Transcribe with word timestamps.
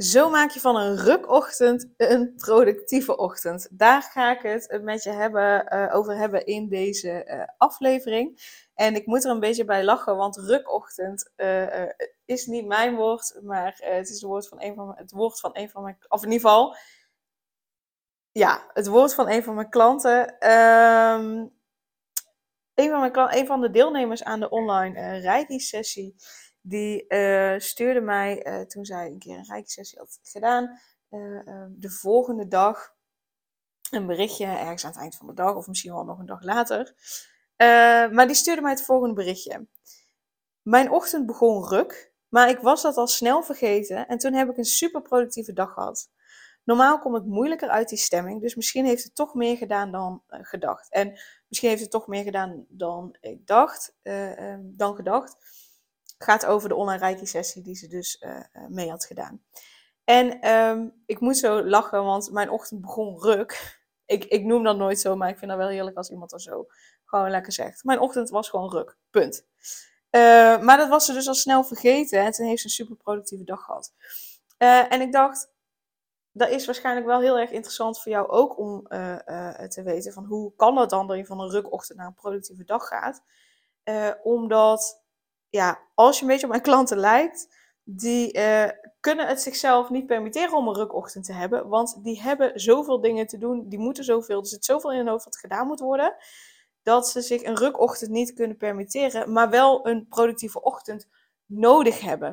Zo 0.00 0.30
maak 0.30 0.50
je 0.50 0.60
van 0.60 0.76
een 0.76 0.96
rukochtend 0.96 1.88
een 1.96 2.34
productieve 2.36 3.16
ochtend. 3.16 3.68
Daar 3.70 4.02
ga 4.02 4.30
ik 4.30 4.42
het 4.42 4.82
met 4.82 5.02
je 5.02 5.10
hebben, 5.10 5.74
uh, 5.74 5.94
over 5.94 6.16
hebben 6.16 6.46
in 6.46 6.68
deze 6.68 7.26
uh, 7.26 7.44
aflevering. 7.56 8.40
En 8.74 8.94
ik 8.94 9.06
moet 9.06 9.24
er 9.24 9.30
een 9.30 9.40
beetje 9.40 9.64
bij 9.64 9.84
lachen, 9.84 10.16
want 10.16 10.36
rukochtend 10.36 11.32
uh, 11.36 11.88
is 12.24 12.46
niet 12.46 12.66
mijn 12.66 12.94
woord, 12.94 13.40
maar 13.42 13.76
het 13.82 14.08
is 14.08 14.14
het 14.14 14.22
woord 14.22 14.48
van 14.48 14.62
een 14.62 14.74
van 14.74 14.94
het 14.96 15.10
woord 15.10 15.40
van 15.40 15.50
een 15.52 15.70
van 15.70 15.82
mijn, 15.82 15.96
of 16.08 16.22
in 16.22 16.30
ieder 16.30 16.48
geval, 16.48 16.76
ja, 18.30 18.70
het 18.72 18.86
woord 18.86 19.14
van 19.14 19.30
een 19.30 19.42
van 19.42 19.54
mijn 19.54 19.70
klanten. 19.70 20.50
Um, 20.50 21.52
een, 22.74 22.90
van 22.90 23.00
mijn, 23.00 23.38
een 23.38 23.46
van 23.46 23.60
de 23.60 23.70
deelnemers 23.70 24.24
aan 24.24 24.40
de 24.40 24.48
online 24.48 25.18
Reiki-sessie 25.18 26.14
die 26.70 27.04
uh, 27.08 27.58
stuurde 27.58 28.00
mij, 28.00 28.46
uh, 28.46 28.60
toen 28.60 28.84
zij 28.84 29.06
een 29.06 29.18
keer 29.18 29.36
een 29.36 29.44
rijkssessie 29.44 29.98
had 29.98 30.18
gedaan, 30.22 30.80
uh, 31.10 31.40
de 31.70 31.90
volgende 31.90 32.48
dag 32.48 32.94
een 33.90 34.06
berichtje, 34.06 34.46
ergens 34.46 34.84
aan 34.84 34.90
het 34.90 35.00
eind 35.00 35.16
van 35.16 35.26
de 35.26 35.34
dag, 35.34 35.54
of 35.54 35.66
misschien 35.66 35.92
wel 35.92 36.04
nog 36.04 36.18
een 36.18 36.26
dag 36.26 36.42
later. 36.42 36.94
maar 38.12 38.26
die 38.26 38.36
stuurde 38.36 38.62
mij 38.62 38.70
het 38.70 38.82
volgende 38.82 39.14
berichtje. 39.14 39.66
Mijn 40.62 40.90
ochtend 40.90 41.26
begon 41.26 41.68
ruk, 41.68 42.12
maar 42.28 42.48
ik 42.48 42.58
was 42.58 42.82
dat 42.82 42.96
al 42.96 43.06
snel 43.06 43.42
vergeten 43.42 44.08
en 44.08 44.18
toen 44.18 44.32
heb 44.32 44.50
ik 44.50 44.56
een 44.56 44.64
super 44.64 45.02
productieve 45.02 45.52
dag 45.52 45.72
gehad. 45.72 46.10
Normaal 46.64 46.98
kom 46.98 47.16
ik 47.16 47.24
moeilijker 47.24 47.68
uit 47.68 47.88
die 47.88 47.98
stemming, 47.98 48.40
dus 48.40 48.54
misschien 48.54 48.84
heeft 48.84 49.04
het 49.04 49.14
toch 49.14 49.34
meer 49.34 49.56
gedaan 49.56 49.90
dan 49.92 50.22
gedacht. 50.28 50.90
En 50.90 51.20
misschien 51.48 51.68
heeft 51.68 51.82
het 51.82 51.90
toch 51.90 52.06
meer 52.06 52.22
gedaan 52.22 52.66
dan 52.68 53.16
ik 53.20 53.46
dacht, 53.46 53.94
dan 54.76 54.94
gedacht 54.94 55.36
gaat 56.24 56.46
over 56.46 56.68
de 56.68 56.74
online 56.74 56.98
reiki 56.98 57.26
sessie 57.26 57.62
die 57.62 57.74
ze 57.74 57.88
dus 57.88 58.22
uh, 58.26 58.40
mee 58.68 58.90
had 58.90 59.04
gedaan. 59.04 59.42
En 60.04 60.50
um, 60.54 61.02
ik 61.06 61.20
moet 61.20 61.36
zo 61.36 61.64
lachen, 61.64 62.04
want 62.04 62.30
mijn 62.30 62.50
ochtend 62.50 62.80
begon 62.80 63.20
ruk. 63.20 63.78
Ik, 64.10 64.24
ik 64.24 64.44
noem 64.44 64.62
dat 64.62 64.76
nooit 64.76 65.00
zo, 65.00 65.16
maar 65.16 65.28
ik 65.28 65.38
vind 65.38 65.50
dat 65.50 65.60
wel 65.60 65.68
heerlijk 65.68 65.96
als 65.96 66.10
iemand 66.10 66.30
dat 66.30 66.42
zo 66.42 66.66
gewoon 67.04 67.30
lekker 67.30 67.52
zegt. 67.52 67.84
Mijn 67.84 67.98
ochtend 67.98 68.30
was 68.30 68.48
gewoon 68.48 68.70
ruk. 68.70 68.96
Punt. 69.10 69.46
Uh, 70.10 70.60
maar 70.60 70.76
dat 70.76 70.88
was 70.88 71.04
ze 71.04 71.12
dus 71.12 71.28
al 71.28 71.34
snel 71.34 71.64
vergeten. 71.64 72.20
En 72.24 72.32
toen 72.32 72.46
heeft 72.46 72.60
ze 72.60 72.66
een 72.66 72.72
super 72.72 72.96
productieve 72.96 73.44
dag 73.44 73.64
gehad. 73.64 73.92
En 74.58 75.00
ik 75.00 75.12
dacht, 75.12 75.50
dat 76.32 76.48
is 76.48 76.66
waarschijnlijk 76.66 77.06
wel 77.06 77.20
heel 77.20 77.38
erg 77.38 77.50
interessant 77.50 78.00
voor 78.02 78.12
jou 78.12 78.28
ook 78.28 78.58
om 78.58 78.82
te 79.68 79.82
weten 79.84 80.12
van 80.12 80.24
hoe 80.24 80.52
kan 80.56 80.76
het 80.76 80.90
dan 80.90 81.06
dat 81.06 81.16
je 81.16 81.26
van 81.26 81.40
een 81.40 81.50
rukochtend 81.50 81.98
naar 81.98 82.06
een 82.06 82.14
productieve 82.14 82.64
dag 82.64 82.86
gaat. 82.86 83.22
omdat 84.22 85.02
ja, 85.50 85.78
als 85.94 86.16
je 86.16 86.22
een 86.22 86.28
beetje 86.28 86.44
op 86.44 86.50
mijn 86.50 86.62
klanten 86.62 86.98
lijkt, 86.98 87.48
die 87.84 88.38
uh, 88.38 88.68
kunnen 89.00 89.26
het 89.26 89.42
zichzelf 89.42 89.90
niet 89.90 90.06
permitteren 90.06 90.56
om 90.56 90.68
een 90.68 90.74
rukochtend 90.74 91.24
te 91.24 91.32
hebben. 91.32 91.68
Want 91.68 92.04
die 92.04 92.22
hebben 92.22 92.60
zoveel 92.60 93.00
dingen 93.00 93.26
te 93.26 93.38
doen, 93.38 93.68
die 93.68 93.78
moeten 93.78 94.04
zoveel, 94.04 94.40
er 94.40 94.46
zit 94.46 94.64
zoveel 94.64 94.90
in 94.90 94.96
hun 94.96 95.08
hoofd 95.08 95.24
wat 95.24 95.36
gedaan 95.36 95.66
moet 95.66 95.80
worden. 95.80 96.14
Dat 96.82 97.08
ze 97.08 97.20
zich 97.20 97.42
een 97.42 97.56
rukochtend 97.56 98.10
niet 98.10 98.32
kunnen 98.32 98.56
permitteren, 98.56 99.32
maar 99.32 99.50
wel 99.50 99.86
een 99.86 100.08
productieve 100.08 100.62
ochtend 100.62 101.08
nodig 101.46 102.00
hebben. 102.00 102.28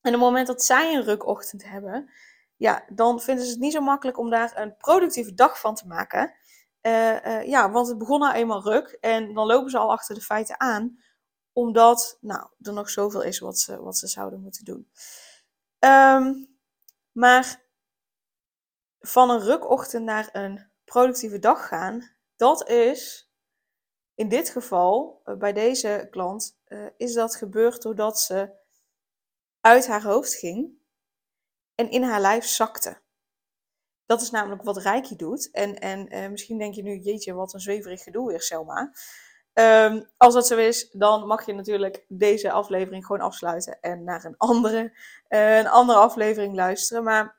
En 0.00 0.14
op 0.14 0.20
het 0.20 0.20
moment 0.20 0.46
dat 0.46 0.64
zij 0.64 0.94
een 0.94 1.04
rukochtend 1.04 1.64
hebben, 1.64 2.10
ja, 2.56 2.84
dan 2.88 3.20
vinden 3.20 3.44
ze 3.44 3.50
het 3.50 3.60
niet 3.60 3.72
zo 3.72 3.80
makkelijk 3.80 4.18
om 4.18 4.30
daar 4.30 4.52
een 4.54 4.76
productieve 4.76 5.34
dag 5.34 5.60
van 5.60 5.74
te 5.74 5.86
maken. 5.86 6.34
Uh, 6.82 7.24
uh, 7.24 7.46
ja, 7.46 7.70
want 7.70 7.88
het 7.88 7.98
begon 7.98 8.20
nou 8.20 8.34
eenmaal 8.34 8.62
ruk 8.62 8.96
en 9.00 9.34
dan 9.34 9.46
lopen 9.46 9.70
ze 9.70 9.78
al 9.78 9.90
achter 9.90 10.14
de 10.14 10.20
feiten 10.20 10.60
aan 10.60 10.98
omdat 11.60 12.18
nou, 12.20 12.48
er 12.60 12.72
nog 12.72 12.90
zoveel 12.90 13.22
is 13.22 13.38
wat 13.38 13.58
ze, 13.58 13.82
wat 13.82 13.98
ze 13.98 14.06
zouden 14.06 14.40
moeten 14.40 14.64
doen. 14.64 14.90
Um, 15.78 16.58
maar 17.12 17.62
van 19.00 19.30
een 19.30 19.40
rukochtend 19.40 20.04
naar 20.04 20.28
een 20.32 20.70
productieve 20.84 21.38
dag 21.38 21.68
gaan, 21.68 22.10
dat 22.36 22.68
is 22.68 23.30
in 24.14 24.28
dit 24.28 24.48
geval, 24.48 25.20
uh, 25.24 25.36
bij 25.36 25.52
deze 25.52 26.06
klant, 26.10 26.60
uh, 26.66 26.86
is 26.96 27.14
dat 27.14 27.36
gebeurd 27.36 27.82
doordat 27.82 28.20
ze 28.20 28.50
uit 29.60 29.86
haar 29.86 30.02
hoofd 30.02 30.34
ging 30.34 30.78
en 31.74 31.90
in 31.90 32.02
haar 32.02 32.20
lijf 32.20 32.44
zakte. 32.44 33.00
Dat 34.06 34.20
is 34.20 34.30
namelijk 34.30 34.62
wat 34.62 34.76
Reiki 34.76 35.16
doet. 35.16 35.50
En, 35.50 35.78
en 35.78 36.14
uh, 36.14 36.28
misschien 36.28 36.58
denk 36.58 36.74
je 36.74 36.82
nu, 36.82 36.96
jeetje, 36.98 37.32
wat 37.32 37.54
een 37.54 37.60
zweverig 37.60 38.02
gedoe 38.02 38.28
weer, 38.28 38.42
Selma. 38.42 38.92
Um, 39.60 40.06
als 40.16 40.34
dat 40.34 40.46
zo 40.46 40.56
is, 40.56 40.90
dan 40.90 41.26
mag 41.26 41.46
je 41.46 41.52
natuurlijk 41.52 42.04
deze 42.08 42.50
aflevering 42.50 43.06
gewoon 43.06 43.22
afsluiten 43.22 43.80
en 43.80 44.04
naar 44.04 44.24
een 44.24 44.36
andere, 44.36 44.92
uh, 45.28 45.58
een 45.58 45.68
andere 45.68 45.98
aflevering 45.98 46.54
luisteren. 46.54 47.04
Maar 47.04 47.36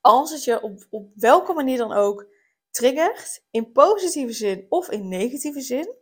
als 0.00 0.30
het 0.30 0.44
je 0.44 0.62
op, 0.62 0.86
op 0.90 1.10
welke 1.14 1.52
manier 1.52 1.78
dan 1.78 1.92
ook 1.92 2.26
triggert, 2.70 3.44
in 3.50 3.72
positieve 3.72 4.32
zin 4.32 4.66
of 4.68 4.90
in 4.90 5.08
negatieve 5.08 5.60
zin. 5.60 5.94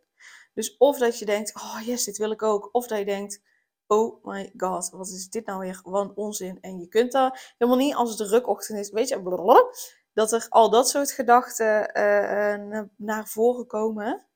Dus 0.54 0.76
of 0.76 0.98
dat 0.98 1.18
je 1.18 1.24
denkt, 1.24 1.54
oh 1.54 1.80
yes, 1.84 2.04
dit 2.04 2.16
wil 2.16 2.30
ik 2.30 2.42
ook. 2.42 2.68
Of 2.72 2.86
dat 2.86 2.98
je 2.98 3.04
denkt, 3.04 3.42
oh 3.86 4.24
my 4.24 4.52
god, 4.56 4.90
wat 4.90 5.08
is 5.08 5.28
dit 5.28 5.46
nou 5.46 5.58
weer 5.58 5.80
van 5.84 6.12
onzin. 6.14 6.58
En 6.60 6.78
je 6.78 6.88
kunt 6.88 7.12
daar 7.12 7.54
helemaal 7.58 7.80
niet 7.80 7.94
als 7.94 8.18
het 8.18 8.28
rukochtend 8.28 8.78
is, 8.78 8.90
weet 8.90 9.08
je, 9.08 9.72
dat 10.12 10.32
er 10.32 10.46
al 10.48 10.70
dat 10.70 10.88
soort 10.88 11.10
gedachten 11.10 11.98
uh, 11.98 12.52
uh, 12.52 12.82
naar 12.96 13.28
voren 13.28 13.66
komen 13.66 14.26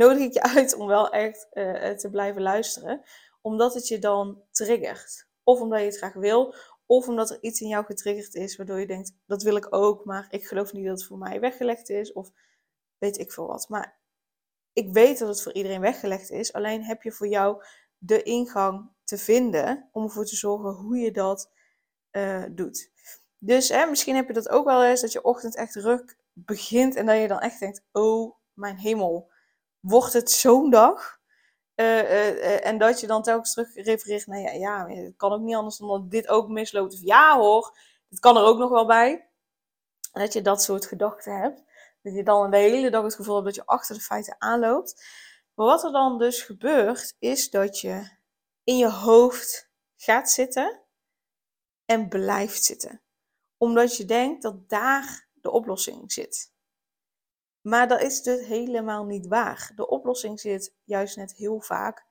nodig 0.00 0.18
ik 0.18 0.32
je 0.32 0.42
uit 0.42 0.74
om 0.74 0.86
wel 0.86 1.10
echt 1.10 1.46
uh, 1.52 1.90
te 1.90 2.10
blijven 2.10 2.42
luisteren. 2.42 3.02
Omdat 3.40 3.74
het 3.74 3.88
je 3.88 3.98
dan 3.98 4.42
triggert. 4.50 5.28
Of 5.42 5.60
omdat 5.60 5.78
je 5.78 5.84
het 5.84 5.96
graag 5.96 6.12
wil. 6.14 6.54
Of 6.86 7.08
omdat 7.08 7.30
er 7.30 7.38
iets 7.40 7.60
in 7.60 7.68
jou 7.68 7.84
getriggerd 7.84 8.34
is 8.34 8.56
waardoor 8.56 8.80
je 8.80 8.86
denkt, 8.86 9.12
dat 9.26 9.42
wil 9.42 9.56
ik 9.56 9.74
ook, 9.74 10.04
maar 10.04 10.26
ik 10.30 10.46
geloof 10.46 10.72
niet 10.72 10.84
dat 10.86 10.98
het 10.98 11.06
voor 11.06 11.18
mij 11.18 11.40
weggelegd 11.40 11.88
is. 11.88 12.12
Of 12.12 12.30
weet 12.98 13.18
ik 13.18 13.32
veel 13.32 13.46
wat. 13.46 13.68
Maar 13.68 13.98
ik 14.72 14.92
weet 14.92 15.18
dat 15.18 15.28
het 15.28 15.42
voor 15.42 15.52
iedereen 15.52 15.80
weggelegd 15.80 16.30
is. 16.30 16.52
Alleen 16.52 16.84
heb 16.84 17.02
je 17.02 17.12
voor 17.12 17.28
jou 17.28 17.64
de 17.98 18.22
ingang 18.22 18.90
te 19.04 19.18
vinden 19.18 19.88
om 19.92 20.02
ervoor 20.02 20.24
te 20.24 20.36
zorgen 20.36 20.70
hoe 20.70 20.96
je 20.96 21.10
dat 21.10 21.50
uh, 22.12 22.44
doet. 22.50 22.90
Dus 23.38 23.68
hè, 23.68 23.86
misschien 23.86 24.14
heb 24.14 24.26
je 24.26 24.32
dat 24.32 24.48
ook 24.48 24.64
wel 24.64 24.84
eens, 24.84 25.00
dat 25.00 25.12
je 25.12 25.24
ochtend 25.24 25.56
echt 25.56 25.74
ruk 25.74 26.16
begint 26.32 26.94
en 26.94 27.06
dat 27.06 27.20
je 27.20 27.28
dan 27.28 27.40
echt 27.40 27.60
denkt, 27.60 27.84
oh 27.92 28.36
mijn 28.52 28.76
hemel, 28.76 29.29
wordt 29.80 30.12
het 30.12 30.30
zo'n 30.30 30.70
dag? 30.70 31.18
Uh, 31.76 31.86
uh, 31.86 32.66
en 32.66 32.78
dat 32.78 33.00
je 33.00 33.06
dan 33.06 33.22
telkens 33.22 33.52
terug 33.52 33.74
refereert 33.74 34.26
naar 34.26 34.56
ja, 34.56 34.88
het 34.88 35.16
kan 35.16 35.32
ook 35.32 35.40
niet 35.40 35.54
anders 35.54 35.76
dan 35.76 35.88
dat 35.88 36.10
dit 36.10 36.28
ook 36.28 36.48
misloopt. 36.48 37.00
Ja 37.00 37.36
hoor, 37.36 37.78
het 38.08 38.18
kan 38.18 38.36
er 38.36 38.42
ook 38.42 38.58
nog 38.58 38.70
wel 38.70 38.86
bij. 38.86 39.28
Dat 40.12 40.32
je 40.32 40.42
dat 40.42 40.62
soort 40.62 40.86
gedachten 40.86 41.36
hebt. 41.36 41.62
Dat 42.02 42.14
je 42.14 42.22
dan 42.22 42.50
de 42.50 42.56
hele 42.56 42.90
dag 42.90 43.02
het 43.02 43.14
gevoel 43.14 43.34
hebt 43.34 43.46
dat 43.46 43.54
je 43.54 43.66
achter 43.66 43.94
de 43.94 44.00
feiten 44.00 44.36
aanloopt. 44.38 45.04
Maar 45.54 45.66
wat 45.66 45.84
er 45.84 45.92
dan 45.92 46.18
dus 46.18 46.42
gebeurt, 46.42 47.16
is 47.18 47.50
dat 47.50 47.80
je 47.80 48.18
in 48.64 48.76
je 48.76 48.90
hoofd 48.90 49.70
gaat 49.96 50.30
zitten 50.30 50.80
en 51.84 52.08
blijft 52.08 52.64
zitten. 52.64 53.02
Omdat 53.56 53.96
je 53.96 54.04
denkt 54.04 54.42
dat 54.42 54.68
daar 54.68 55.28
de 55.34 55.50
oplossing 55.50 56.12
zit. 56.12 56.52
Maar 57.60 57.88
dat 57.88 58.00
is 58.00 58.22
dus 58.22 58.46
helemaal 58.46 59.04
niet 59.04 59.26
waar. 59.26 59.72
De 59.74 59.88
oplossing 59.88 60.40
zit 60.40 60.74
juist 60.84 61.16
net 61.16 61.34
heel 61.34 61.60
vaak 61.60 62.06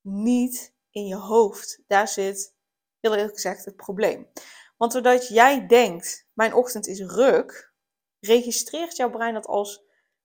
niet 0.00 0.74
in 0.90 1.06
je 1.06 1.16
hoofd. 1.16 1.82
Daar 1.86 2.08
zit, 2.08 2.54
heel 3.00 3.14
eerlijk 3.14 3.34
gezegd, 3.34 3.64
het 3.64 3.76
probleem. 3.76 4.28
Want 4.76 4.92
doordat 4.92 5.28
jij 5.28 5.66
denkt, 5.66 6.26
mijn 6.32 6.54
ochtend 6.54 6.86
is 6.86 7.00
ruk, 7.00 7.72
registreert 8.20 8.96
jouw 8.96 9.10
brein 9.10 9.34
dat 9.34 9.46
als 9.46 9.84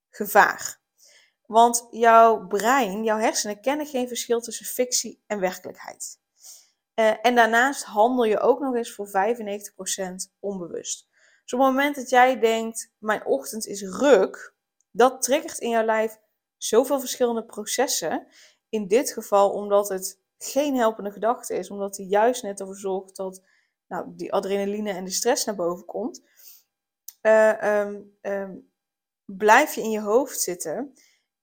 gevaar. 0.10 0.82
Want 1.46 1.88
jouw 1.92 2.48
brein, 2.48 3.04
jouw 3.04 3.18
hersenen 3.18 3.62
kennen 3.62 3.86
geen 3.86 4.08
verschil 4.08 4.42
tussen 4.42 4.66
fictie 4.66 5.24
en 5.28 5.40
werkelijkheid. 5.40 6.22
Uh, 6.96 7.14
en 7.22 7.36
daarnaast 7.36 7.84
handel 7.84 8.24
je 8.24 8.40
ook 8.40 8.60
nog 8.60 8.76
eens 8.76 8.94
voor 8.94 9.08
95% 9.08 9.12
onbewust. 10.40 11.08
Dus 11.44 11.54
op 11.54 11.60
het 11.60 11.68
moment 11.68 11.96
dat 11.96 12.10
jij 12.10 12.40
denkt, 12.40 12.92
mijn 12.98 13.26
ochtend 13.26 13.66
is 13.66 13.82
ruk, 13.82 14.53
dat 14.94 15.22
triggert 15.22 15.58
in 15.58 15.70
jouw 15.70 15.86
lijf 15.86 16.20
zoveel 16.58 17.00
verschillende 17.00 17.46
processen. 17.46 18.28
In 18.70 18.88
dit 18.88 19.12
geval 19.12 19.50
omdat 19.50 19.90
het 19.90 20.20
geen 20.38 20.76
helpende 20.76 21.12
gedachte 21.12 21.56
is, 21.56 21.70
omdat 21.70 21.96
die 21.96 22.08
juist 22.08 22.44
net 22.44 22.60
ervoor 22.60 22.76
zorgt 22.76 23.16
dat 23.16 23.42
nou, 23.88 24.06
die 24.16 24.34
adrenaline 24.34 24.92
en 24.92 25.06
de 25.06 25.12
stress 25.12 25.46
naar 25.46 25.56
boven 25.56 25.86
komt, 25.86 26.22
uh, 27.22 27.82
um, 27.82 28.18
um, 28.22 28.72
blijf 29.26 29.76
je 29.76 29.82
in 29.82 29.92
je 29.92 30.00
hoofd 30.00 30.42
zitten. 30.42 30.94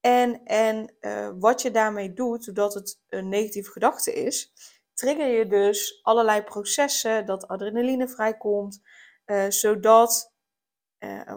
En, 0.01 0.45
en 0.45 0.95
uh, 1.01 1.31
wat 1.39 1.63
je 1.63 1.71
daarmee 1.71 2.13
doet, 2.13 2.45
doordat 2.45 2.75
het 2.75 3.01
een 3.09 3.29
negatieve 3.29 3.71
gedachte 3.71 4.13
is, 4.13 4.53
trigger 4.95 5.27
je 5.27 5.47
dus 5.47 6.01
allerlei 6.03 6.43
processen, 6.43 7.27
dat 7.27 7.49
adrenaline 7.49 8.09
vrijkomt, 8.09 8.81
uh, 9.27 9.45
zodat, 9.49 10.30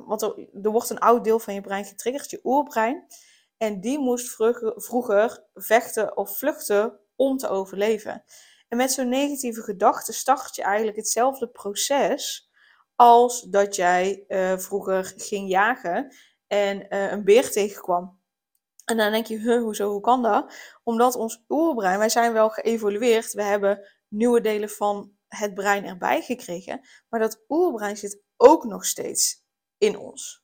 want 0.06 0.22
er, 0.22 0.48
wordt 0.72 0.90
een 0.90 1.00
oud 1.00 1.24
deel 1.24 1.40
van 1.40 1.54
je 1.54 1.62
brein 1.62 1.86
getriggerd, 1.86 2.30
je 2.30 2.40
oerbrein, 2.44 3.08
en 3.58 3.82
die 3.82 4.00
moest 4.00 4.30
vroeger, 4.30 4.74
vroeger 4.76 5.44
vechten 5.54 6.18
of 6.18 6.38
vluchten 6.38 7.00
om 7.16 7.38
te 7.38 7.48
overleven. 7.48 8.24
En 8.68 8.78
met 8.78 8.92
zo'n 8.92 9.10
negatieve 9.10 9.62
gedachte 9.62 10.14
start 10.14 10.56
je 10.56 10.64
eigenlijk 10.64 10.98
hetzelfde 10.98 11.48
proces 11.48 12.52
als 12.96 13.42
dat 13.42 13.76
jij 13.76 14.26
uh, 14.28 14.58
vroeger 14.58 15.14
ging 15.18 15.50
jagen 15.50 16.16
en 16.48 16.86
uh, 16.90 17.12
een 17.12 17.24
beer 17.24 17.52
tegenkwam. 17.52 18.22
En 18.86 18.98
dan 18.98 19.12
denk 19.12 19.26
je, 19.26 19.38
huh, 19.38 19.62
hoezo, 19.62 19.92
hoe 19.92 20.02
kan 20.02 20.24
dat? 20.24 20.54
Omdat 20.84 21.16
ons 21.16 21.44
oerbrein, 21.50 22.00
wij 22.00 22.10
zijn 22.10 22.34
wel 22.34 22.50
geëvolueerd, 22.50 23.34
we 23.34 23.44
hebben 23.44 23.90
nieuwe 24.08 24.42
delen 24.42 24.70
van 24.70 25.12
het 25.28 25.54
brein 25.54 25.86
erbij 25.86 26.22
gekregen, 26.22 26.88
maar 27.10 27.20
dat 27.20 27.44
oerbrein 27.48 27.98
zit 27.98 28.22
ook 28.38 28.64
nog 28.64 28.86
steeds 28.86 29.43
in 29.84 29.98
ons. 29.98 30.44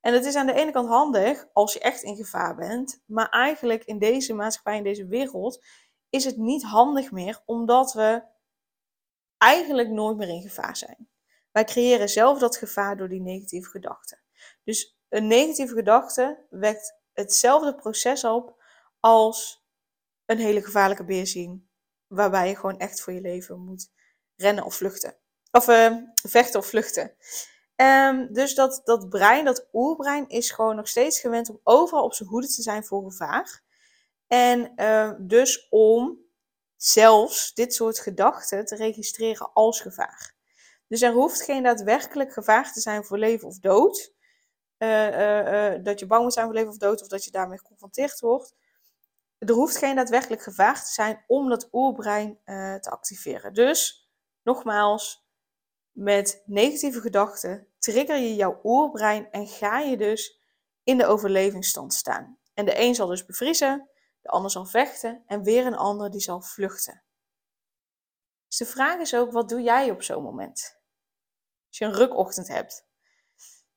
En 0.00 0.12
het 0.12 0.24
is 0.24 0.34
aan 0.34 0.46
de 0.46 0.52
ene 0.52 0.72
kant 0.72 0.88
handig 0.88 1.46
als 1.52 1.72
je 1.72 1.80
echt 1.80 2.02
in 2.02 2.16
gevaar 2.16 2.56
bent, 2.56 3.02
maar 3.06 3.28
eigenlijk 3.28 3.84
in 3.84 3.98
deze 3.98 4.34
maatschappij, 4.34 4.76
in 4.76 4.82
deze 4.82 5.06
wereld, 5.06 5.64
is 6.10 6.24
het 6.24 6.36
niet 6.36 6.62
handig 6.62 7.10
meer, 7.10 7.42
omdat 7.44 7.92
we 7.92 8.22
eigenlijk 9.38 9.88
nooit 9.88 10.16
meer 10.16 10.28
in 10.28 10.42
gevaar 10.42 10.76
zijn. 10.76 11.08
Wij 11.52 11.64
creëren 11.64 12.08
zelf 12.08 12.38
dat 12.38 12.56
gevaar 12.56 12.96
door 12.96 13.08
die 13.08 13.20
negatieve 13.20 13.70
gedachten. 13.70 14.22
Dus 14.64 14.98
een 15.08 15.26
negatieve 15.26 15.74
gedachte 15.74 16.46
wekt 16.50 16.94
hetzelfde 17.12 17.74
proces 17.74 18.24
op 18.24 18.62
als 19.00 19.66
een 20.24 20.38
hele 20.38 20.62
gevaarlijke 20.62 21.04
beer 21.04 21.26
zien, 21.26 21.68
waarbij 22.06 22.48
je 22.48 22.56
gewoon 22.56 22.78
echt 22.78 23.00
voor 23.00 23.12
je 23.12 23.20
leven 23.20 23.60
moet 23.60 23.90
rennen 24.36 24.64
of 24.64 24.74
vluchten. 24.74 25.16
Of 25.50 25.68
uh, 25.68 25.96
vechten 26.28 26.60
of 26.60 26.66
vluchten. 26.66 27.16
Um, 27.76 28.32
dus 28.32 28.54
dat, 28.54 28.80
dat 28.84 29.08
brein, 29.08 29.44
dat 29.44 29.68
oerbrein, 29.72 30.28
is 30.28 30.50
gewoon 30.50 30.76
nog 30.76 30.88
steeds 30.88 31.20
gewend 31.20 31.50
om 31.50 31.60
overal 31.62 32.04
op 32.04 32.14
zijn 32.14 32.28
hoede 32.28 32.48
te 32.48 32.62
zijn 32.62 32.84
voor 32.84 33.02
gevaar. 33.02 33.62
En 34.26 34.72
uh, 34.76 35.12
dus 35.18 35.68
om 35.68 36.18
zelfs 36.76 37.54
dit 37.54 37.74
soort 37.74 37.98
gedachten 37.98 38.64
te 38.64 38.76
registreren 38.76 39.52
als 39.52 39.80
gevaar. 39.80 40.34
Dus 40.88 41.02
er 41.02 41.12
hoeft 41.12 41.42
geen 41.42 41.62
daadwerkelijk 41.62 42.32
gevaar 42.32 42.72
te 42.72 42.80
zijn 42.80 43.04
voor 43.04 43.18
leven 43.18 43.48
of 43.48 43.58
dood. 43.58 44.14
Uh, 44.78 45.74
dat 45.82 45.98
je 45.98 46.06
bang 46.06 46.22
moet 46.22 46.32
zijn 46.32 46.46
voor 46.46 46.54
leven 46.54 46.70
of 46.70 46.76
dood, 46.76 47.02
of 47.02 47.08
dat 47.08 47.24
je 47.24 47.30
daarmee 47.30 47.58
geconfronteerd 47.58 48.20
wordt. 48.20 48.54
Er 49.38 49.54
hoeft 49.54 49.76
geen 49.76 49.96
daadwerkelijk 49.96 50.42
gevaar 50.42 50.84
te 50.84 50.92
zijn 50.92 51.24
om 51.26 51.48
dat 51.48 51.68
oerbrein 51.72 52.38
te 52.80 52.90
activeren. 52.90 53.54
Dus, 53.54 54.10
nogmaals, 54.42 55.25
met 55.96 56.42
negatieve 56.46 57.00
gedachten 57.00 57.68
trigger 57.78 58.16
je 58.16 58.34
jouw 58.34 58.60
oerbrein 58.64 59.30
en 59.30 59.46
ga 59.46 59.78
je 59.78 59.96
dus 59.96 60.40
in 60.82 60.98
de 60.98 61.06
overlevingsstand 61.06 61.94
staan. 61.94 62.38
En 62.54 62.64
de 62.64 62.80
een 62.80 62.94
zal 62.94 63.06
dus 63.06 63.24
bevriezen, 63.24 63.90
de 64.20 64.28
ander 64.28 64.50
zal 64.50 64.64
vechten 64.64 65.22
en 65.26 65.42
weer 65.42 65.66
een 65.66 65.76
ander 65.76 66.10
die 66.10 66.20
zal 66.20 66.40
vluchten. 66.40 67.02
Dus 68.46 68.56
de 68.56 68.66
vraag 68.66 69.00
is 69.00 69.14
ook, 69.14 69.32
wat 69.32 69.48
doe 69.48 69.62
jij 69.62 69.90
op 69.90 70.02
zo'n 70.02 70.22
moment? 70.22 70.80
Als 71.68 71.78
je 71.78 71.84
een 71.84 71.92
rukochtend 71.94 72.48
hebt, 72.48 72.86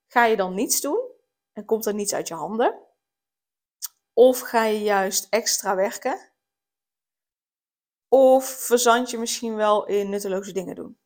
ga 0.07 0.25
je 0.25 0.35
dan 0.35 0.53
niets 0.53 0.81
doen 0.81 1.11
en 1.53 1.65
komt 1.65 1.85
er 1.85 1.93
niets 1.93 2.13
uit 2.13 2.27
je 2.27 2.33
handen? 2.33 2.79
Of 4.13 4.39
ga 4.39 4.63
je 4.63 4.79
juist 4.79 5.27
extra 5.29 5.75
werken? 5.75 6.31
Of 8.07 8.45
verzand 8.45 9.09
je 9.09 9.17
misschien 9.17 9.55
wel 9.55 9.85
in 9.85 10.09
nutteloze 10.09 10.51
dingen 10.51 10.75
doen? 10.75 10.99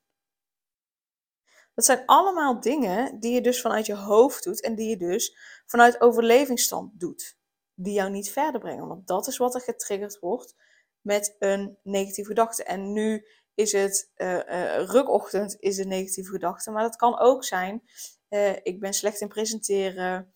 Dat 1.74 1.86
zijn 1.86 2.04
allemaal 2.06 2.60
dingen 2.60 3.20
die 3.20 3.34
je 3.34 3.42
dus 3.42 3.62
vanuit 3.62 3.86
je 3.86 3.96
hoofd 3.96 4.44
doet 4.44 4.62
en 4.62 4.76
die 4.76 4.90
je 4.90 4.98
dus 4.98 5.38
vanuit 5.66 6.02
overlevingsstand 6.02 7.00
doet 7.00 7.38
die 7.76 7.94
jou 7.94 8.10
niet 8.10 8.32
verder 8.32 8.60
brengen. 8.60 8.88
Want 8.88 9.08
dat 9.08 9.28
is 9.28 9.38
wat 9.38 9.56
er 9.56 9.62
getriggerd 9.62 10.20
wordt 10.20 10.56
met 11.02 11.36
een 11.40 11.78
negatieve 11.84 12.30
gedachte. 12.30 12.64
En 12.64 12.92
nu 12.94 13.28
is 13.54 13.72
het 13.72 14.12
uh, 14.16 14.40
rukochtend 14.86 15.56
is 15.60 15.78
een 15.78 15.88
negatieve 15.88 16.32
gedachte, 16.32 16.72
maar 16.72 16.84
dat 16.84 16.96
kan 16.96 17.20
ook 17.20 17.44
zijn: 17.44 17.84
uh, 18.30 18.56
ik 18.64 18.80
ben 18.80 18.94
slecht 18.94 19.22
in 19.22 19.28
presenteren, 19.28 20.34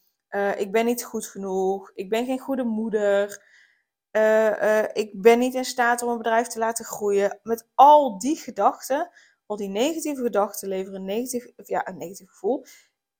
ik 0.57 0.71
ben 0.71 0.85
niet 0.85 1.03
goed 1.03 1.27
genoeg, 1.27 1.91
ik 1.93 2.09
ben 2.09 2.25
geen 2.25 2.39
goede 2.39 2.63
moeder, 2.63 3.43
ik 4.93 5.21
ben 5.21 5.39
niet 5.39 5.53
in 5.53 5.65
staat 5.65 6.01
om 6.01 6.09
een 6.09 6.17
bedrijf 6.17 6.47
te 6.47 6.59
laten 6.59 6.85
groeien. 6.85 7.39
Met 7.43 7.67
al 7.75 8.19
die 8.19 8.35
gedachten, 8.37 9.09
al 9.47 9.55
die 9.55 9.69
negatieve 9.69 10.21
gedachten 10.21 10.67
leveren 10.67 11.03
negatief, 11.03 11.47
ja, 11.55 11.87
een 11.87 11.97
negatief 11.97 12.29
gevoel. 12.29 12.65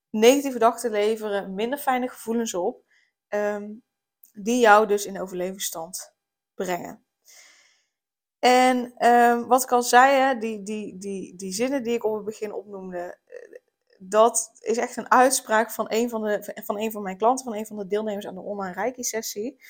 Negatieve 0.10 0.52
gedachten 0.52 0.92
leveren 0.92 1.54
minder 1.54 1.80
fijne 1.80 2.08
gevoelens 2.08 2.54
op. 2.54 2.86
Um, 3.30 3.84
die 4.34 4.60
jou 4.60 4.88
dus 4.88 5.06
in 5.06 5.22
overlevingsstand 5.22 6.14
brengen. 6.54 7.06
En 8.40 9.08
um, 9.08 9.48
wat 9.48 9.64
ik 9.64 9.72
al 9.72 9.84
zei, 9.84 10.16
hè, 10.16 10.38
die, 10.38 10.64
die, 10.64 10.98
die, 10.98 11.36
die 11.36 11.54
zinnen 11.54 11.84
die 11.84 11.94
ik 11.94 12.06
op 12.06 12.16
het 12.16 12.26
begin 12.26 12.54
opnoemde, 12.54 13.18
eh, 13.26 13.60
dat 14.00 14.52
is 14.60 14.78
echt 14.78 14.98
een 14.98 15.12
uitspraak 15.12 15.72
van 15.72 15.86
een 15.90 16.10
van, 16.10 16.24
de, 16.24 16.62
van 16.66 16.80
een 16.80 16.92
van 16.92 17.02
mijn 17.02 17.18
klanten, 17.18 17.46
van 17.46 17.56
een 17.56 17.66
van 17.66 17.78
de 17.78 17.88
deelnemers 17.88 18.28
aan 18.28 18.36
de 18.36 18.42
online 18.42 18.74
Reiki-sessie. 18.74 19.62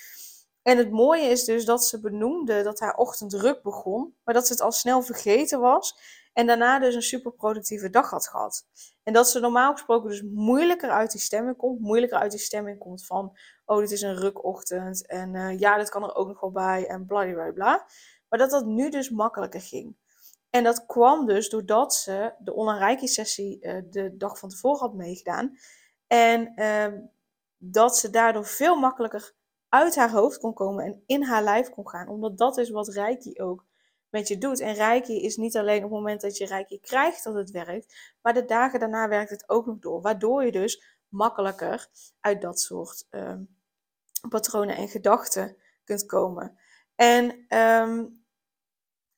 En 0.62 0.78
het 0.78 0.92
mooie 0.92 1.30
is 1.30 1.44
dus 1.44 1.66
dat 1.66 1.86
ze 1.86 2.00
benoemde 2.00 2.64
dat 2.64 2.80
haar 2.80 2.96
ochtend 2.96 3.30
druk 3.32 3.62
begon, 3.62 4.16
maar 4.24 4.34
dat 4.34 4.48
ze 4.48 4.54
het 4.54 4.62
al 4.62 4.72
snel 4.72 5.02
vergeten 5.02 5.60
was 5.60 6.00
en 6.38 6.48
daarna 6.48 6.80
dus 6.80 6.96
een 6.96 7.02
super 7.02 7.32
productieve 7.32 7.90
dag 7.90 8.10
had 8.10 8.28
gehad. 8.28 8.66
En 9.04 9.14
dat 9.14 9.30
ze 9.30 9.40
normaal 9.40 9.72
gesproken 9.72 10.10
dus 10.10 10.22
moeilijker 10.22 10.90
uit 10.90 11.12
die 11.12 11.22
stemming 11.22 11.58
komt. 11.58 11.80
Moeilijker 11.80 12.18
uit 12.18 12.32
die 12.32 12.40
stemming 12.40 12.80
komt 12.80 13.06
van, 13.06 13.38
oh 13.66 13.80
dit 13.80 13.92
is 13.92 14.02
een 14.02 14.16
rukochtend. 14.16 15.08
En 15.08 15.34
uh, 15.34 15.60
ja, 15.60 15.78
dat 15.78 15.90
kan 15.90 16.04
er 16.04 16.16
ook 16.16 16.28
nog 16.28 16.40
wel 16.40 16.52
bij. 16.52 16.88
En 16.88 17.06
bla 17.06 17.34
bla 17.34 17.52
bla. 17.52 17.86
Maar 18.30 18.40
dat 18.40 18.50
dat 18.50 18.66
nu 18.66 18.90
dus 18.90 19.10
makkelijker 19.10 19.62
ging. 19.62 19.96
En 20.50 20.64
dat 20.64 20.86
kwam 20.86 21.26
dus 21.26 21.50
doordat 21.50 21.96
ze 21.96 22.34
de 22.40 22.54
online 22.54 23.08
sessie 23.08 23.58
uh, 23.62 23.82
de 23.90 24.18
dag 24.18 24.40
van 24.40 24.50
tevoren 24.50 24.80
had 24.80 24.94
meegedaan. 24.94 25.58
En 26.08 26.52
uh, 26.56 27.00
dat 27.58 27.98
ze 27.98 28.10
daardoor 28.10 28.46
veel 28.46 28.76
makkelijker 28.76 29.34
uit 29.70 29.96
haar 29.96 30.12
hoofd 30.12 30.40
kon 30.40 30.54
komen 30.54 30.86
en 30.86 31.04
in 31.06 31.24
haar 31.24 31.44
lijf 31.44 31.70
kon 31.70 31.90
gaan. 31.90 32.08
Omdat 32.08 32.38
dat 32.38 32.58
is 32.58 32.70
wat 32.70 32.88
Reiki 32.88 33.42
ook 33.42 33.67
je 34.26 34.38
doet. 34.38 34.60
En 34.60 34.74
Reiki 34.74 35.22
is 35.22 35.36
niet 35.36 35.58
alleen 35.58 35.78
op 35.78 35.84
het 35.84 35.92
moment 35.92 36.22
dat 36.22 36.38
je 36.38 36.46
Reiki 36.46 36.80
krijgt 36.80 37.24
dat 37.24 37.34
het 37.34 37.52
werkt, 37.52 38.16
maar 38.22 38.34
de 38.34 38.46
dagen 38.46 38.80
daarna 38.80 39.08
werkt 39.08 39.30
het 39.30 39.50
ook 39.50 39.66
nog 39.66 39.80
door. 39.80 40.02
Waardoor 40.02 40.46
je 40.46 40.52
dus 40.52 40.84
makkelijker 41.08 41.88
uit 42.20 42.42
dat 42.42 42.60
soort 42.60 43.08
uh, 43.12 43.34
patronen 44.30 44.76
en 44.76 44.88
gedachten 44.88 45.58
kunt 45.84 46.06
komen. 46.06 46.58
En 46.96 47.46
um, 47.58 48.26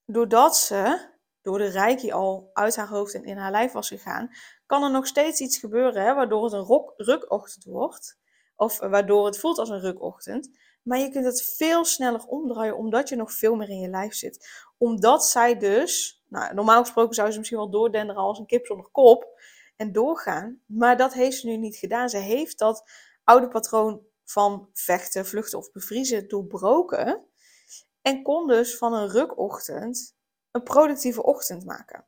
doordat 0.06 0.58
ze 0.58 1.08
door 1.42 1.58
de 1.58 1.70
Reiki 1.70 2.12
al 2.12 2.50
uit 2.54 2.76
haar 2.76 2.88
hoofd 2.88 3.14
en 3.14 3.24
in 3.24 3.38
haar 3.38 3.52
lijf 3.52 3.72
was 3.72 3.88
gegaan, 3.88 4.30
kan 4.66 4.84
er 4.84 4.92
nog 4.92 5.08
steeds 5.08 5.40
iets 5.40 5.58
gebeuren 5.58 6.04
hè, 6.04 6.14
waardoor 6.14 6.44
het 6.44 6.54
een 6.54 6.94
rukochtend 6.96 7.64
wordt. 7.64 8.18
Of 8.56 8.80
waardoor 8.80 9.26
het 9.26 9.40
voelt 9.40 9.58
als 9.58 9.70
een 9.70 9.80
rukochtend. 9.80 10.50
Maar 10.82 11.00
je 11.00 11.10
kunt 11.10 11.26
het 11.26 11.54
veel 11.58 11.86
sneller 11.86 12.26
omdraaien 12.26 12.78
omdat 12.78 13.10
je 13.10 13.16
nog 13.16 13.34
veel 13.34 13.56
meer 13.56 13.70
in 13.70 13.80
je 13.80 13.90
lijf 13.90 14.14
zit. 14.14 14.68
Omdat 14.78 15.26
zij 15.26 15.58
dus, 15.58 16.24
nou, 16.28 16.54
normaal 16.54 16.82
gesproken 16.82 17.16
zou 17.16 17.32
ze 17.32 17.38
misschien 17.38 17.60
wel 17.60 17.70
doordenderen 17.70 18.22
als 18.22 18.40
een 18.40 18.46
kip 18.46 18.66
zonder 18.66 18.90
kop 18.92 19.40
en 19.76 19.92
doorgaan. 19.92 20.62
Maar 20.66 20.98
dat 20.98 21.14
heeft 21.14 21.38
ze 21.38 21.48
nu 21.48 21.58
niet 21.58 21.76
gedaan. 21.76 22.10
Ze 22.10 22.18
heeft 22.18 22.60
dat 22.60 22.92
oude 23.24 23.48
patroon 23.48 24.02
van 24.26 24.70
vechten, 24.74 25.26
vluchten 25.26 25.58
of 25.58 25.72
bevriezen 25.72 26.28
doorbroken. 26.28 27.26
En 28.02 28.24
kon 28.24 28.48
dus 28.48 28.78
van 28.78 28.94
een 28.94 29.10
rukochtend 29.10 30.18
een 30.52 30.64
productieve 30.64 31.24
ochtend 31.24 31.66
maken. 31.66 32.06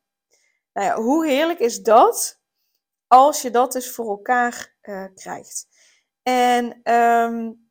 Nou 0.74 0.88
ja, 0.88 0.96
hoe 0.96 1.28
heerlijk 1.28 1.60
is 1.60 1.82
dat 1.82 2.40
als 3.08 3.42
je 3.42 3.52
dat 3.52 3.72
dus 3.72 3.92
voor 3.92 4.10
elkaar 4.10 4.76
uh, 4.82 5.06
krijgt? 5.16 5.68
En 6.24 6.94
um, 6.94 7.71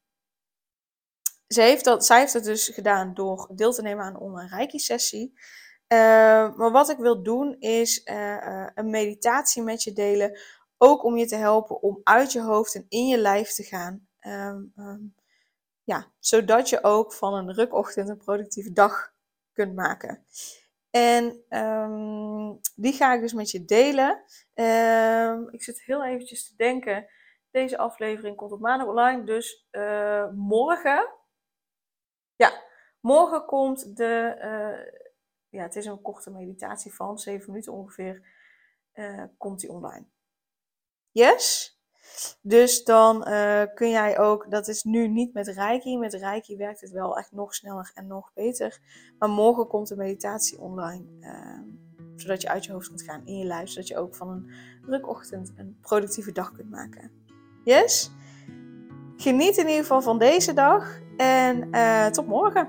ze 1.55 1.63
heeft 1.63 1.85
dat, 1.85 2.07
zij 2.07 2.19
heeft 2.19 2.33
dat 2.33 2.45
dus 2.45 2.69
gedaan 2.69 3.15
door 3.15 3.51
deel 3.55 3.73
te 3.73 3.83
nemen 3.83 4.05
aan 4.05 4.15
een 4.15 4.21
online 4.21 4.57
Reiki-sessie. 4.57 5.33
Uh, 5.93 5.99
maar 6.57 6.71
wat 6.71 6.91
ik 6.91 6.97
wil 6.97 7.23
doen 7.23 7.57
is 7.59 8.01
uh, 8.05 8.67
een 8.75 8.91
meditatie 8.91 9.63
met 9.63 9.83
je 9.83 9.93
delen. 9.93 10.39
Ook 10.79 11.05
om 11.05 11.17
je 11.17 11.27
te 11.27 11.37
helpen 11.37 11.83
om 11.83 12.01
uit 12.05 12.33
je 12.33 12.41
hoofd 12.41 12.75
en 12.75 12.87
in 12.89 13.07
je 13.07 13.19
lijf 13.19 13.51
te 13.53 13.63
gaan. 13.63 14.09
Um, 14.21 14.73
um, 14.77 15.15
ja, 15.85 16.07
zodat 16.19 16.69
je 16.69 16.85
ook 16.85 17.13
van 17.13 17.35
een 17.35 17.55
rukochtend 17.55 18.09
een 18.09 18.17
productieve 18.17 18.73
dag 18.73 19.13
kunt 19.53 19.75
maken. 19.75 20.25
En 20.91 21.45
ehm, 21.49 22.53
die 22.75 22.93
ga 22.93 23.15
ik 23.15 23.21
dus 23.21 23.33
met 23.33 23.51
je 23.51 23.65
delen. 23.65 24.23
Ehm, 24.55 25.43
ik 25.51 25.63
zit 25.63 25.83
heel 25.83 26.05
eventjes 26.05 26.49
te 26.49 26.57
denken. 26.57 27.07
Deze 27.51 27.79
aflevering 27.79 28.37
komt 28.37 28.53
op 28.53 28.61
maandag 28.61 28.89
online. 28.89 29.25
Dus 29.25 29.67
morgen. 30.35 31.19
Ja, 32.41 32.63
morgen 33.01 33.45
komt 33.45 33.97
de. 33.97 34.35
Uh, 34.39 35.01
ja, 35.49 35.63
het 35.63 35.77
is 35.77 35.87
een 35.87 36.03
korte 36.03 36.31
meditatie 36.31 36.95
van 36.95 37.19
7 37.19 37.51
minuten 37.51 37.73
ongeveer. 37.73 38.23
Uh, 38.95 39.25
komt 39.39 39.61
die 39.61 39.71
online. 39.71 40.05
Yes? 41.11 41.75
Dus 42.43 42.85
dan 42.85 43.29
uh, 43.29 43.63
kun 43.75 43.91
jij 43.91 44.19
ook, 44.19 44.51
dat 44.51 44.69
is 44.69 44.83
nu 44.83 45.09
niet 45.09 45.33
met 45.33 45.49
Reiki. 45.49 45.99
Met 45.99 46.15
Reiki 46.15 46.57
werkt 46.57 46.81
het 46.81 46.91
wel 46.91 47.19
echt 47.19 47.33
nog 47.33 47.55
sneller 47.55 47.91
en 47.95 48.07
nog 48.07 48.33
beter. 48.35 48.79
Maar 49.19 49.31
morgen 49.31 49.67
komt 49.67 49.89
de 49.89 49.97
meditatie 49.97 50.59
online. 50.59 51.05
Uh, 51.21 51.59
zodat 52.17 52.43
je 52.43 52.49
uit 52.49 52.65
je 52.65 52.73
hoofd 52.73 52.89
kunt 52.89 53.03
gaan 53.03 53.27
in 53.27 53.39
je 53.39 53.45
lijf. 53.45 53.69
Zodat 53.69 53.89
je 53.89 53.99
ook 53.99 54.15
van 54.15 54.29
een 54.29 54.51
drukochtend 54.83 55.53
een 55.57 55.79
productieve 55.81 56.33
dag 56.33 56.53
kunt 56.53 56.71
maken. 56.71 57.11
Yes? 57.65 58.11
Geniet 59.21 59.57
in 59.57 59.67
ieder 59.69 59.81
geval 59.81 60.03
van 60.03 60.19
deze 60.19 60.53
dag. 60.53 60.99
En 61.17 61.69
uh, 61.73 62.07
tot 62.07 62.27
morgen. 62.27 62.69